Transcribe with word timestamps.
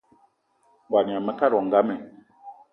Ngo 0.87 0.97
yama 1.05 1.25
mekad 1.27 1.51
wo 1.55 1.61
ngam 1.67 1.87
i? 1.95 1.97